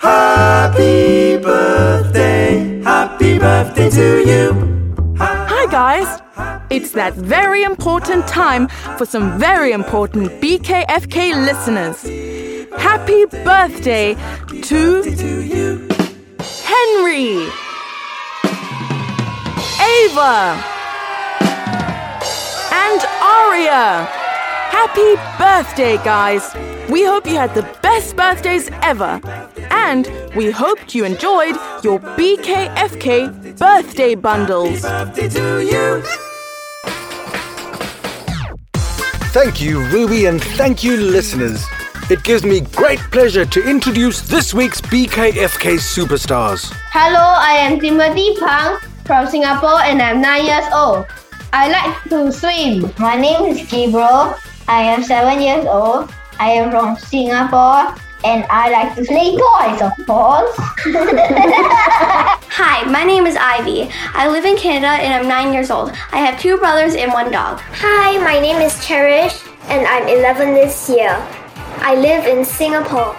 [0.00, 4.94] Happy birthday, happy birthday to you.
[5.18, 6.22] Hi, guys!
[6.70, 12.02] It's that very important time for some very important BKFK listeners.
[12.80, 14.14] Happy birthday
[14.62, 15.02] to
[16.62, 17.48] Henry,
[19.82, 20.62] Ava,
[22.70, 24.06] and Aria.
[24.70, 26.77] Happy birthday, guys!
[26.88, 29.20] We hope you had the best birthdays ever.
[29.70, 34.80] And we hoped you enjoyed your BKFK birthday bundles.
[34.80, 36.02] Birthday to you.
[39.32, 41.62] Thank you, Ruby, and thank you, listeners.
[42.10, 46.72] It gives me great pleasure to introduce this week's BKFK superstars.
[46.90, 51.04] Hello, I am Timothy Pang from Singapore and I'm 9 years old.
[51.52, 52.90] I like to swim.
[52.98, 54.34] My name is Gabriel.
[54.66, 56.10] I am 7 years old.
[56.40, 57.94] I am from Singapore
[58.24, 60.54] and I like to play toys, of course.
[62.54, 63.90] Hi, my name is Ivy.
[64.14, 65.90] I live in Canada and I'm 9 years old.
[66.12, 67.58] I have two brothers and one dog.
[67.82, 69.34] Hi, my name is Cherish
[69.66, 71.10] and I'm 11 this year.
[71.82, 73.16] I live in Singapore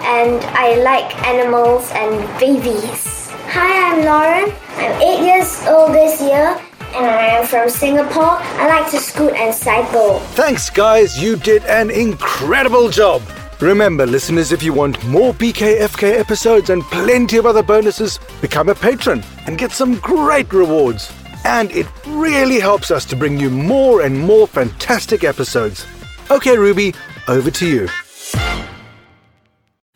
[0.00, 3.28] and I like animals and babies.
[3.52, 4.48] Hi, I'm Lauren.
[4.80, 6.58] I'm 8 years old this year
[6.94, 8.36] and I am from Singapore.
[8.38, 10.18] I like to scoot and cycle.
[10.34, 11.20] Thanks, guys.
[11.22, 13.22] You did an incredible job.
[13.60, 18.74] Remember, listeners, if you want more BKFK episodes and plenty of other bonuses, become a
[18.74, 21.12] patron and get some great rewards.
[21.44, 25.86] And it really helps us to bring you more and more fantastic episodes.
[26.30, 26.94] Okay, Ruby,
[27.28, 27.88] over to you.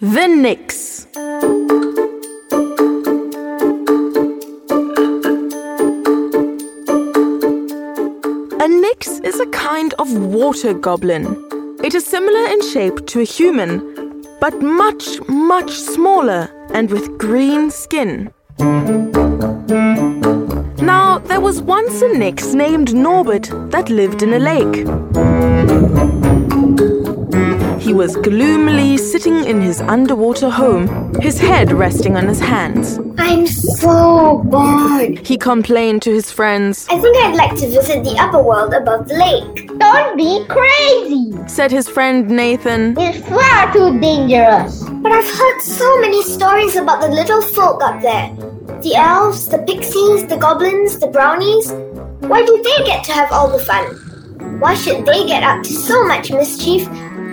[0.00, 1.05] The Nix.
[8.66, 11.24] A Nix is a kind of water goblin.
[11.84, 17.70] It is similar in shape to a human, but much, much smaller and with green
[17.70, 18.32] skin.
[20.82, 24.84] Now, there was once a Nix named Norbert that lived in a lake.
[27.96, 33.00] He was gloomily sitting in his underwater home, his head resting on his hands.
[33.16, 35.26] I'm so bored.
[35.26, 39.08] He complained to his friends, I think I'd like to visit the upper world above
[39.08, 39.78] the lake.
[39.78, 41.32] Don't be crazy.
[41.48, 42.98] said his friend Nathan.
[42.98, 44.84] It's far too dangerous.
[44.84, 48.28] But I've heard so many stories about the little folk up there.
[48.82, 51.72] The elves, the pixies, the goblins, the brownies.
[52.20, 53.86] Why do they get to have all the fun?
[54.60, 56.86] Why should they get up to so much mischief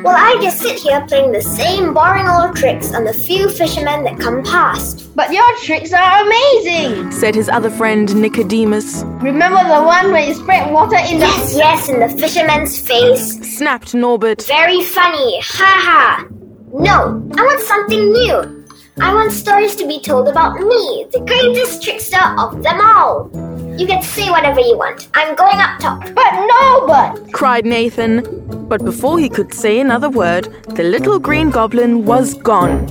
[0.04, 4.04] while I just sit here playing the same boring old tricks on the few fishermen
[4.04, 5.16] that come past?
[5.16, 7.12] But your tricks are amazing.
[7.12, 9.04] said his other friend Nicodemus.
[9.22, 11.26] Remember the one where you spread water in the.
[11.26, 13.40] Yes, yes, in the fisherman's face.
[13.58, 14.44] Snapped Norbert.
[14.46, 15.40] Very funny.
[15.42, 16.28] Ha ha.
[16.74, 18.66] No, I want something new.
[19.00, 23.30] I want stories to be told about me, the greatest trickster of them all.
[23.78, 25.08] You can say whatever you want.
[25.14, 26.00] I'm going up top.
[26.14, 27.32] But no, but.
[27.34, 28.22] cried Nathan.
[28.68, 32.86] But before he could say another word, the little green goblin was gone,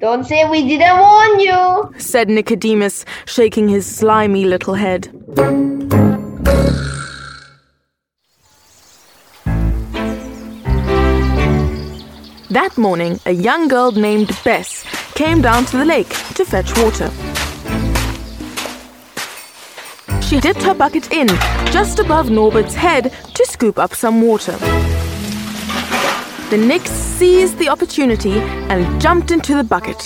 [0.00, 1.92] Don't say we didn't warn you.
[1.98, 5.08] said Nicodemus, shaking his slimy little head.
[12.50, 14.84] That morning, a young girl named Bess
[15.14, 17.10] came down to the lake to fetch water.
[20.32, 21.28] She dipped her bucket in
[21.76, 24.52] just above Norbert's head to scoop up some water.
[26.48, 30.02] The Nix seized the opportunity and jumped into the bucket.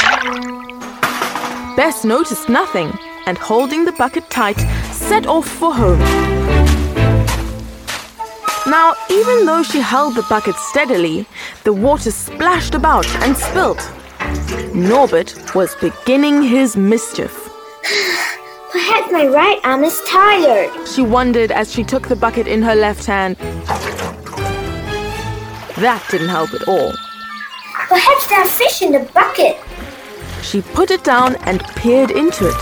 [1.76, 2.90] Bess noticed nothing
[3.26, 4.58] and, holding the bucket tight,
[4.90, 6.00] set off for home.
[8.66, 11.24] Now, even though she held the bucket steadily,
[11.62, 13.78] the water splashed about and spilt.
[14.74, 17.44] Norbert was beginning his mischief.
[18.72, 20.70] Perhaps my right arm is tired.
[20.88, 23.36] She wondered as she took the bucket in her left hand.
[25.76, 26.92] That didn't help at all.
[27.88, 29.56] Perhaps there are fish in the bucket.
[30.42, 32.56] She put it down and peered into it.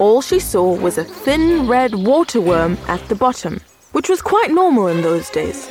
[0.00, 3.60] All she saw was a thin red water worm at the bottom,
[3.92, 5.68] which was quite normal in those days.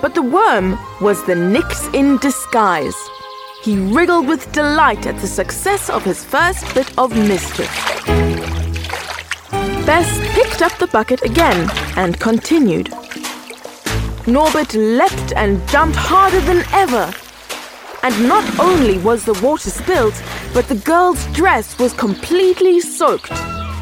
[0.00, 3.09] But the worm was the Nix in disguise.
[3.62, 7.70] He wriggled with delight at the success of his first bit of mischief.
[9.84, 12.88] Bess picked up the bucket again and continued.
[14.26, 17.12] Norbert leapt and jumped harder than ever.
[18.02, 20.14] And not only was the water spilled,
[20.54, 23.28] but the girl's dress was completely soaked.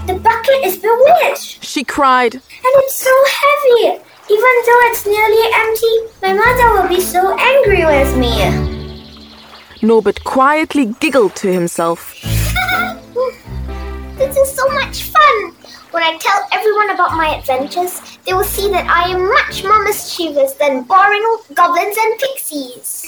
[0.08, 2.42] The bucket is bewitched, She cried, and
[2.82, 4.02] it's so heavy.
[4.28, 8.67] Even though it's nearly empty, my mother will be so angry with me.
[9.80, 12.14] Norbert quietly giggled to himself.
[14.18, 15.52] This is so much fun.
[15.92, 19.80] When I tell everyone about my adventures, they will see that I am much more
[19.84, 23.06] mischievous than boring old goblins and pixies.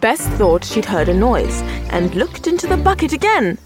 [0.00, 1.60] Bess thought she'd heard a noise
[1.90, 3.58] and looked into the bucket again.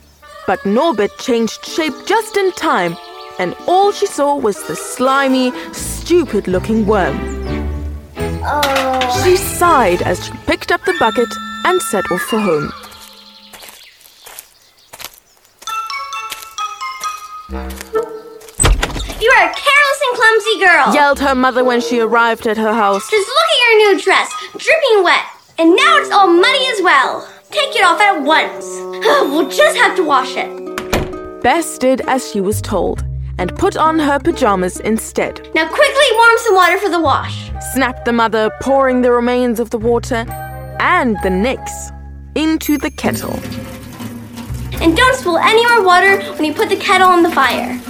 [0.48, 2.96] But Norbert changed shape just in time,
[3.38, 7.18] and all she saw was the slimy, stupid looking worm.
[8.46, 9.22] Oh.
[9.24, 11.28] She sighed as she picked up the bucket
[11.64, 12.70] and set off for home.
[19.20, 20.94] You are a careless and clumsy girl.
[20.94, 23.10] Yelled her mother when she arrived at her house.
[23.10, 25.24] Just look at your new dress, dripping wet,
[25.58, 27.28] and now it's all muddy as well.
[27.50, 28.64] Take it off at once.
[29.30, 31.42] we'll just have to wash it.
[31.42, 33.04] Bess did as she was told
[33.38, 35.48] and put on her pajamas instead.
[35.54, 37.50] Now quickly warm some water for the wash.
[37.72, 40.24] Snapped the mother, pouring the remains of the water
[40.80, 41.90] and the nix
[42.34, 43.34] into the kettle.
[44.82, 47.80] And don't spill any more water when you put the kettle on the fire.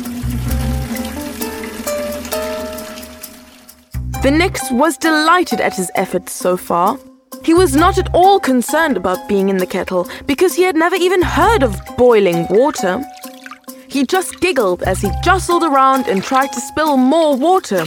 [4.24, 6.98] The Nix was delighted at his efforts so far.
[7.42, 10.96] He was not at all concerned about being in the kettle because he had never
[10.96, 13.04] even heard of boiling water.
[13.94, 17.84] He just giggled as he jostled around and tried to spill more water.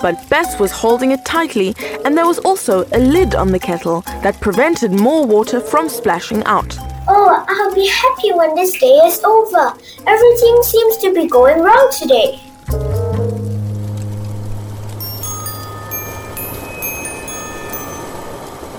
[0.00, 4.02] But Bess was holding it tightly, and there was also a lid on the kettle
[4.22, 6.76] that prevented more water from splashing out.
[7.08, 9.74] Oh, I'll be happy when this day is over.
[10.06, 12.40] Everything seems to be going wrong today.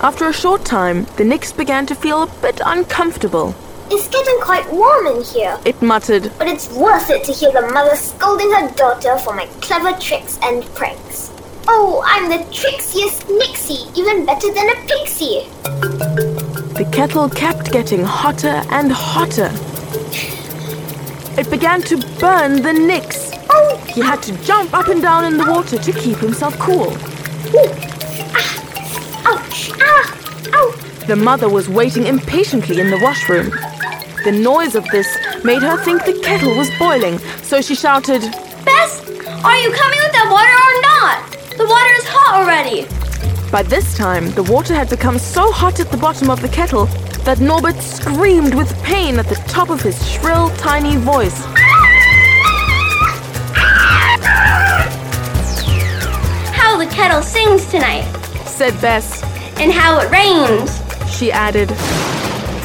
[0.02, 3.54] After a short time, the Nix began to feel a bit uncomfortable.
[3.92, 5.58] It's getting quite warm in here.
[5.66, 9.48] It muttered, But it's worth it to hear the mother scolding her daughter for my
[9.62, 11.32] clever tricks and pranks.
[11.68, 15.48] Oh, I'm the trixiest Nixie, even better than a pixie.
[16.80, 19.52] The kettle kept getting hotter and hotter.
[21.40, 23.32] It began to burn the Nix.
[23.50, 26.92] Oh, He had to jump up and down in the water to keep himself cool.
[29.26, 30.72] ouch, ah, ow.
[31.08, 33.52] The mother was waiting impatiently in the washroom.
[34.24, 35.08] The noise of this
[35.44, 38.22] made her think the kettle was boiling, so she shouted,
[38.66, 39.00] Bess,
[39.44, 41.58] are you coming with that water or not?
[41.58, 42.88] The water is hot already.
[43.50, 46.86] By this time, the water had become so hot at the bottom of the kettle
[47.24, 51.46] that Norbert screamed with pain at the top of his shrill, tiny voice.
[56.54, 58.04] How the kettle sings tonight,
[58.46, 59.24] Said Bess.
[59.60, 60.70] and how it rains.
[61.10, 61.70] she added.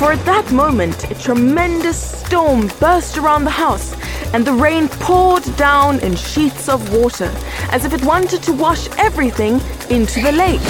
[0.04, 3.96] For at that moment, a tremendous storm burst around the house,
[4.34, 7.32] and the rain poured down in sheets of water,
[7.70, 10.60] as if it wanted to wash everything into the lake.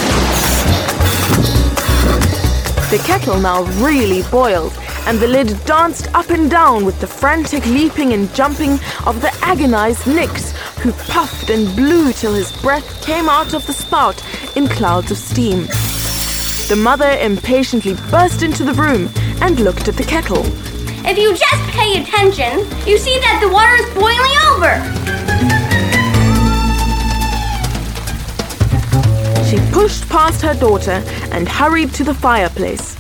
[2.93, 4.73] The kettle now really boiled,
[5.09, 9.37] and the lid danced up and down with the frantic leaping and jumping of the
[9.43, 14.23] agonized Nix, who puffed and blew till his breath came out of the spout
[14.57, 15.67] in clouds of steam.
[16.69, 19.11] The mother impatiently burst into the room
[19.41, 20.45] and looked at the kettle.
[21.07, 24.81] If you just pay attention, you see that the water is boiling over.
[29.49, 32.97] She pushed past her daughter and hurried to the fireplace.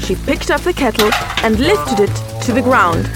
[0.00, 1.10] She picked up the kettle
[1.42, 3.08] and lifted it to the ground.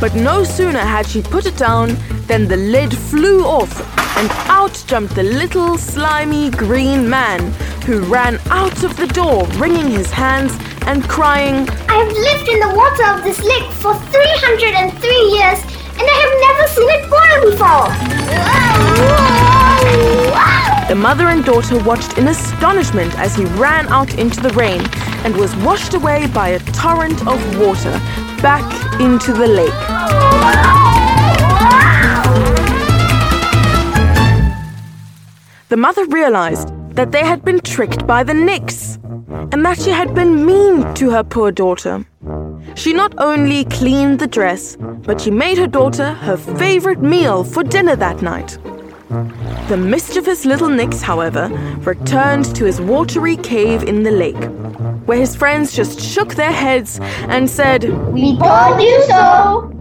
[0.00, 1.96] But no sooner had she put it down
[2.26, 3.74] than the lid flew off
[4.16, 7.52] and out jumped the little slimy green man
[7.84, 12.60] who ran out of the door wringing his hands and crying, I have lived in
[12.60, 15.60] the water of this lake for 303 years
[15.98, 17.88] and I have never seen it boil before.
[20.88, 24.86] The mother and daughter watched in astonishment as he ran out into the rain
[25.24, 27.90] and was washed away by a torrent of water
[28.40, 28.64] back
[29.00, 29.72] into the lake.
[35.68, 38.85] The mother realized that they had been tricked by the Nix
[39.28, 42.04] and that she had been mean to her poor daughter.
[42.74, 47.62] She not only cleaned the dress, but she made her daughter her favorite meal for
[47.62, 48.58] dinner that night.
[49.68, 51.48] The mischievous little Nix, however,
[51.80, 54.42] returned to his watery cave in the lake,
[55.06, 59.75] where his friends just shook their heads and said, We told you so!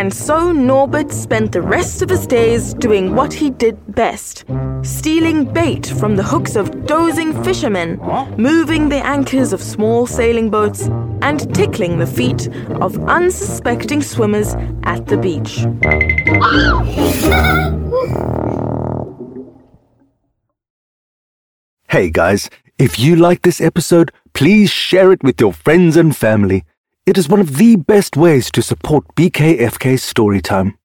[0.00, 4.46] And so Norbert spent the rest of his days doing what he did best
[4.80, 8.00] stealing bait from the hooks of dozing fishermen,
[8.38, 10.88] moving the anchors of small sailing boats,
[11.20, 12.48] and tickling the feet
[12.80, 14.54] of unsuspecting swimmers
[14.84, 15.66] at the beach.
[21.90, 26.64] Hey guys, if you like this episode, please share it with your friends and family.
[27.10, 30.79] It is one of the best ways to support BKFK Storytime.